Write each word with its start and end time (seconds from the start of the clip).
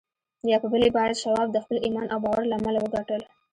يا 0.51 0.57
په 0.61 0.67
بل 0.73 0.81
عبارت 0.89 1.15
شواب 1.23 1.47
د 1.51 1.57
خپل 1.63 1.77
ايمان 1.85 2.07
او 2.13 2.19
باور 2.23 2.43
له 2.47 2.55
امله 2.59 2.79
وګټل. 2.81 3.21